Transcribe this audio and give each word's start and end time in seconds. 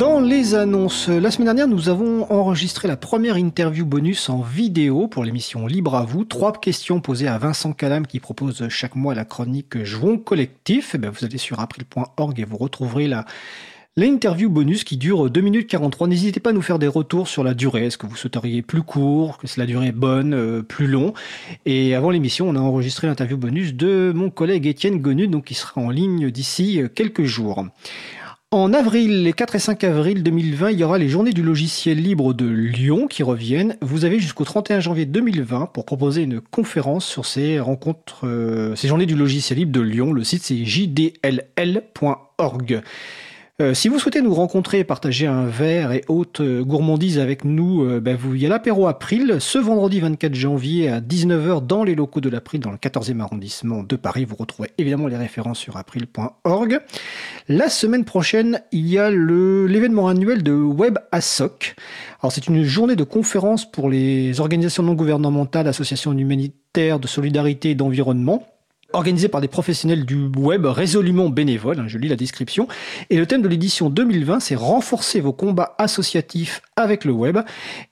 Dans 0.00 0.18
les 0.18 0.54
annonces, 0.54 1.08
la 1.08 1.30
semaine 1.30 1.44
dernière, 1.44 1.68
nous 1.68 1.90
avons 1.90 2.22
enregistré 2.32 2.88
la 2.88 2.96
première 2.96 3.36
interview 3.36 3.84
bonus 3.84 4.30
en 4.30 4.40
vidéo 4.40 5.08
pour 5.08 5.24
l'émission 5.24 5.66
Libre 5.66 5.94
à 5.94 6.06
vous. 6.06 6.24
Trois 6.24 6.52
questions 6.52 7.02
posées 7.02 7.28
à 7.28 7.36
Vincent 7.36 7.74
Calam 7.74 8.06
qui 8.06 8.18
propose 8.18 8.66
chaque 8.70 8.96
mois 8.96 9.14
la 9.14 9.26
chronique 9.26 9.84
Jouons 9.84 10.16
collectif. 10.16 10.94
Eh 10.94 11.06
vous 11.06 11.26
allez 11.26 11.36
sur 11.36 11.60
april.org 11.60 12.40
et 12.40 12.44
vous 12.44 12.56
retrouverez 12.56 13.08
la 13.08 13.26
L'interview 13.96 14.48
bonus 14.48 14.84
qui 14.84 14.96
dure 14.96 15.28
2 15.28 15.40
minutes 15.42 15.66
43. 15.68 16.08
N'hésitez 16.08 16.40
pas 16.40 16.50
à 16.50 16.52
nous 16.54 16.62
faire 16.62 16.78
des 16.78 16.86
retours 16.86 17.28
sur 17.28 17.44
la 17.44 17.52
durée. 17.52 17.84
Est-ce 17.84 17.98
que 17.98 18.06
vous 18.06 18.16
souhaiteriez 18.16 18.62
plus 18.62 18.82
court, 18.82 19.36
que 19.36 19.46
la 19.58 19.66
durée 19.66 19.88
est 19.88 19.92
bonne, 19.92 20.32
euh, 20.32 20.62
plus 20.62 20.86
long? 20.86 21.12
Et 21.66 21.94
avant 21.94 22.10
l'émission, 22.10 22.48
on 22.48 22.54
a 22.54 22.60
enregistré 22.60 23.08
l'interview 23.08 23.36
bonus 23.36 23.74
de 23.74 24.12
mon 24.14 24.30
collègue 24.30 24.66
Étienne 24.66 25.00
Gonu, 25.00 25.28
donc 25.28 25.46
qui 25.46 25.54
sera 25.54 25.82
en 25.82 25.90
ligne 25.90 26.30
d'ici 26.30 26.80
euh, 26.80 26.88
quelques 26.88 27.24
jours. 27.24 27.66
En 28.52 28.72
avril, 28.72 29.22
les 29.22 29.32
4 29.32 29.54
et 29.54 29.58
5 29.60 29.84
avril 29.84 30.24
2020, 30.24 30.72
il 30.72 30.80
y 30.80 30.82
aura 30.82 30.98
les 30.98 31.08
journées 31.08 31.32
du 31.32 31.44
logiciel 31.44 32.02
libre 32.02 32.34
de 32.34 32.46
Lyon 32.46 33.06
qui 33.06 33.22
reviennent. 33.22 33.76
Vous 33.80 34.04
avez 34.04 34.18
jusqu'au 34.18 34.42
31 34.42 34.80
janvier 34.80 35.06
2020 35.06 35.66
pour 35.66 35.84
proposer 35.84 36.22
une 36.22 36.40
conférence 36.40 37.06
sur 37.06 37.26
ces 37.26 37.60
rencontres, 37.60 38.26
euh, 38.26 38.74
ces 38.74 38.88
journées 38.88 39.06
du 39.06 39.14
logiciel 39.14 39.60
libre 39.60 39.70
de 39.70 39.80
Lyon. 39.80 40.12
Le 40.12 40.24
site 40.24 40.42
c'est 40.42 40.64
jdll.org. 40.64 41.30
Euh, 43.60 43.74
si 43.74 43.88
vous 43.88 43.98
souhaitez 43.98 44.22
nous 44.22 44.32
rencontrer, 44.32 44.84
partager 44.84 45.26
un 45.26 45.44
verre 45.44 45.92
et 45.92 46.02
haute 46.08 46.40
euh, 46.40 46.64
gourmandise 46.64 47.18
avec 47.18 47.44
nous, 47.44 47.84
euh, 47.84 48.00
ben 48.00 48.16
vous, 48.16 48.34
il 48.34 48.40
y 48.40 48.46
a 48.46 48.48
l'apéro 48.48 48.86
April 48.86 49.36
ce 49.38 49.58
vendredi 49.58 50.00
24 50.00 50.34
janvier 50.34 50.88
à 50.88 51.02
19h 51.02 51.66
dans 51.66 51.84
les 51.84 51.94
locaux 51.94 52.22
de 52.22 52.30
l'April 52.30 52.60
dans 52.60 52.70
le 52.70 52.78
14e 52.78 53.20
arrondissement 53.20 53.82
de 53.82 53.96
Paris. 53.96 54.24
Vous 54.24 54.36
retrouverez 54.36 54.70
évidemment 54.78 55.08
les 55.08 55.18
références 55.18 55.58
sur 55.58 55.76
april.org. 55.76 56.78
La 57.48 57.68
semaine 57.68 58.06
prochaine, 58.06 58.62
il 58.72 58.88
y 58.88 58.98
a 58.98 59.10
l'événement 59.10 60.08
annuel 60.08 60.42
de 60.42 60.52
Web 60.52 60.98
ASOC. 61.12 61.76
Alors 62.22 62.32
c'est 62.32 62.46
une 62.46 62.64
journée 62.64 62.96
de 62.96 63.04
conférence 63.04 63.70
pour 63.70 63.90
les 63.90 64.40
organisations 64.40 64.84
non 64.84 64.94
gouvernementales, 64.94 65.68
associations 65.68 66.16
humanitaires 66.16 66.98
de 66.98 67.06
solidarité 67.06 67.70
et 67.70 67.74
d'environnement 67.74 68.46
organisé 68.92 69.28
par 69.28 69.40
des 69.40 69.48
professionnels 69.48 70.04
du 70.04 70.26
web 70.36 70.66
résolument 70.66 71.28
bénévoles, 71.28 71.80
hein, 71.80 71.88
je 71.88 71.98
lis 71.98 72.08
la 72.08 72.16
description, 72.16 72.68
et 73.10 73.16
le 73.16 73.26
thème 73.26 73.42
de 73.42 73.48
l'édition 73.48 73.90
2020, 73.90 74.40
c'est 74.40 74.54
renforcer 74.54 75.20
vos 75.20 75.32
combats 75.32 75.74
associatifs 75.78 76.62
avec 76.76 77.04
le 77.04 77.12
web, 77.12 77.38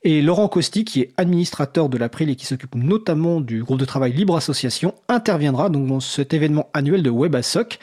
et 0.02 0.22
Laurent 0.22 0.48
Costi, 0.48 0.84
qui 0.84 1.00
est 1.00 1.12
administrateur 1.16 1.88
de 1.88 1.98
l'April 1.98 2.30
et 2.30 2.36
qui 2.36 2.46
s'occupe 2.46 2.74
notamment 2.74 3.40
du 3.40 3.62
groupe 3.62 3.78
de 3.78 3.84
travail 3.84 4.12
Libre 4.12 4.36
Association, 4.36 4.94
interviendra 5.08 5.68
donc 5.70 5.86
dans 5.86 6.00
cet 6.00 6.34
événement 6.34 6.68
annuel 6.74 7.02
de 7.02 7.10
WebASOC. 7.10 7.78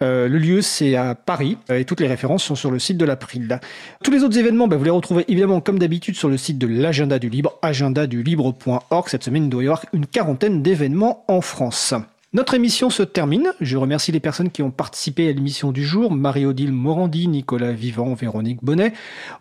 Euh, 0.00 0.28
le 0.28 0.38
lieu, 0.38 0.62
c'est 0.62 0.94
à 0.94 1.14
Paris 1.14 1.58
et 1.70 1.84
toutes 1.84 2.00
les 2.00 2.06
références 2.06 2.44
sont 2.44 2.54
sur 2.54 2.70
le 2.70 2.78
site 2.78 2.98
de 2.98 3.04
l'April. 3.04 3.58
Tous 4.04 4.10
les 4.10 4.22
autres 4.22 4.38
événements, 4.38 4.68
bah, 4.68 4.76
vous 4.76 4.84
les 4.84 4.90
retrouvez 4.90 5.24
évidemment 5.28 5.60
comme 5.60 5.78
d'habitude 5.78 6.14
sur 6.14 6.28
le 6.28 6.36
site 6.36 6.58
de 6.58 6.68
l'agenda 6.68 7.18
du 7.18 7.28
libre, 7.28 7.58
agendadulibre.org. 7.62 9.08
Cette 9.08 9.24
semaine, 9.24 9.44
il 9.44 9.50
doit 9.50 9.62
y 9.62 9.66
avoir 9.66 9.84
une 9.92 10.06
quarantaine 10.06 10.62
d'événements 10.62 11.24
en 11.26 11.40
France. 11.40 11.94
Notre 12.34 12.52
émission 12.52 12.90
se 12.90 13.02
termine. 13.02 13.54
Je 13.58 13.78
remercie 13.78 14.12
les 14.12 14.20
personnes 14.20 14.50
qui 14.50 14.62
ont 14.62 14.70
participé 14.70 15.30
à 15.30 15.32
l'émission 15.32 15.72
du 15.72 15.82
jour. 15.82 16.12
Marie-Odile 16.12 16.72
Morandi, 16.72 17.26
Nicolas 17.26 17.72
Vivant, 17.72 18.12
Véronique 18.12 18.62
Bonnet. 18.62 18.92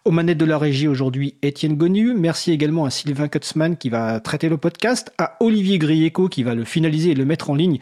Aux 0.06 0.12
manettes 0.12 0.38
de 0.38 0.46
la 0.46 0.58
régie 0.58 0.88
aujourd'hui, 0.88 1.36
Étienne 1.42 1.76
Gonu. 1.76 2.14
Merci 2.14 2.54
également 2.54 2.86
à 2.86 2.90
Sylvain 2.90 3.28
Kutzmann 3.28 3.76
qui 3.76 3.90
va 3.90 4.22
traiter 4.22 4.48
le 4.48 4.56
podcast, 4.56 5.12
à 5.18 5.36
Olivier 5.42 5.80
Grieco 5.80 6.30
qui 6.30 6.44
va 6.44 6.56
le 6.56 6.64
finaliser 6.64 7.12
et 7.12 7.16
le 7.16 7.26
mettre 7.26 7.50
en 7.50 7.56
ligne. 7.56 7.80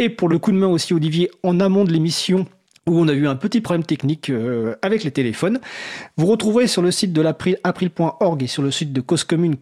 Et 0.00 0.08
pour 0.08 0.28
le 0.28 0.40
coup 0.40 0.50
de 0.50 0.56
main 0.56 0.66
aussi, 0.66 0.92
Olivier, 0.92 1.30
en 1.44 1.60
amont 1.60 1.84
de 1.84 1.92
l'émission, 1.92 2.44
où 2.88 2.98
on 2.98 3.06
a 3.06 3.12
eu 3.12 3.28
un 3.28 3.36
petit 3.36 3.60
problème 3.60 3.86
technique 3.86 4.28
euh, 4.28 4.74
avec 4.82 5.04
les 5.04 5.12
téléphones. 5.12 5.60
Vous 6.16 6.26
retrouverez 6.26 6.66
sur 6.66 6.82
le 6.82 6.90
site 6.90 7.12
de 7.12 7.22
l'april.org 7.22 8.42
et 8.42 8.48
sur 8.48 8.64
le 8.64 8.72
site 8.72 8.92
de 8.92 9.00
Cause 9.00 9.22
Commune, 9.22 9.54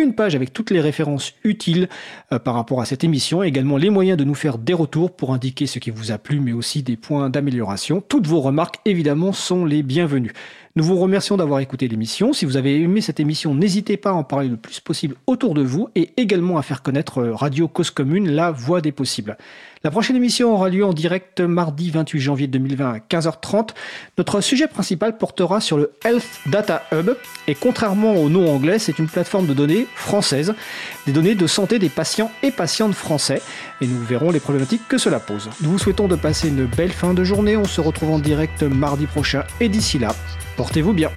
une 0.00 0.14
page 0.14 0.34
avec 0.34 0.52
toutes 0.52 0.70
les 0.70 0.80
références 0.80 1.34
utiles 1.44 1.88
euh, 2.32 2.38
par 2.38 2.54
rapport 2.54 2.80
à 2.80 2.84
cette 2.84 3.04
émission, 3.04 3.42
également 3.42 3.76
les 3.76 3.90
moyens 3.90 4.18
de 4.18 4.24
nous 4.24 4.34
faire 4.34 4.58
des 4.58 4.74
retours 4.74 5.14
pour 5.14 5.32
indiquer 5.32 5.66
ce 5.66 5.78
qui 5.78 5.90
vous 5.90 6.10
a 6.10 6.18
plu, 6.18 6.40
mais 6.40 6.52
aussi 6.52 6.82
des 6.82 6.96
points 6.96 7.30
d'amélioration. 7.30 8.02
Toutes 8.06 8.26
vos 8.26 8.40
remarques, 8.40 8.80
évidemment, 8.84 9.32
sont 9.32 9.64
les 9.64 9.82
bienvenues. 9.82 10.32
Nous 10.76 10.82
vous 10.82 10.98
remercions 10.98 11.36
d'avoir 11.36 11.60
écouté 11.60 11.86
l'émission. 11.86 12.32
Si 12.32 12.44
vous 12.44 12.56
avez 12.56 12.80
aimé 12.80 13.00
cette 13.00 13.20
émission, 13.20 13.54
n'hésitez 13.54 13.96
pas 13.96 14.10
à 14.10 14.14
en 14.14 14.24
parler 14.24 14.48
le 14.48 14.56
plus 14.56 14.80
possible 14.80 15.14
autour 15.28 15.54
de 15.54 15.62
vous 15.62 15.88
et 15.94 16.10
également 16.16 16.58
à 16.58 16.62
faire 16.62 16.82
connaître 16.82 17.18
euh, 17.18 17.32
Radio 17.32 17.68
Cause 17.68 17.90
Commune, 17.90 18.28
la 18.28 18.50
voix 18.50 18.80
des 18.80 18.90
possibles. 18.90 19.38
La 19.84 19.92
prochaine 19.92 20.16
émission 20.16 20.52
aura 20.52 20.70
lieu 20.70 20.84
en 20.84 20.92
direct 20.92 21.40
mardi 21.40 21.92
28 21.92 22.18
janvier 22.18 22.46
2020 22.48 22.92
à 22.92 22.98
15h30. 22.98 23.68
Notre 24.18 24.40
sujet 24.40 24.66
principal 24.66 25.16
portera 25.16 25.60
sur 25.60 25.76
le 25.76 25.92
Health 26.04 26.40
Data 26.46 26.82
Hub 26.90 27.10
et 27.46 27.54
contrairement 27.54 28.16
au 28.16 28.28
nom 28.28 28.52
anglais, 28.52 28.80
c'est 28.80 28.98
une 28.98 29.06
plateforme 29.06 29.46
de 29.46 29.54
données 29.54 29.86
française, 29.94 30.54
des 31.06 31.12
données 31.12 31.36
de 31.36 31.46
santé 31.46 31.78
des 31.78 31.88
patients 31.88 32.32
et 32.42 32.50
patientes 32.50 32.94
français 32.94 33.42
et 33.80 33.86
nous 33.86 34.02
verrons 34.02 34.32
les 34.32 34.40
problématiques 34.40 34.88
que 34.88 34.98
cela 34.98 35.20
pose. 35.20 35.50
Nous 35.60 35.70
vous 35.70 35.78
souhaitons 35.78 36.08
de 36.08 36.16
passer 36.16 36.48
une 36.48 36.64
belle 36.64 36.90
fin 36.90 37.14
de 37.14 37.22
journée. 37.22 37.56
On 37.56 37.64
se 37.64 37.80
retrouve 37.80 38.10
en 38.10 38.18
direct 38.18 38.64
mardi 38.64 39.06
prochain 39.06 39.44
et 39.60 39.68
d'ici 39.68 40.00
là, 40.00 40.16
portez-vous 40.56 40.92
bien. 40.92 41.10